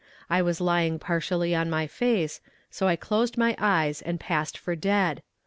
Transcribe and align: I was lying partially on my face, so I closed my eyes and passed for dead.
I 0.31 0.41
was 0.41 0.59
lying 0.59 0.97
partially 0.97 1.53
on 1.53 1.69
my 1.69 1.85
face, 1.85 2.41
so 2.71 2.87
I 2.87 2.95
closed 2.95 3.37
my 3.37 3.55
eyes 3.59 4.01
and 4.01 4.19
passed 4.19 4.57
for 4.57 4.75
dead. 4.75 5.21